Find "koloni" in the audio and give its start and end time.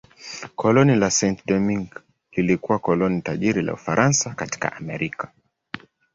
0.55-0.95, 2.79-3.21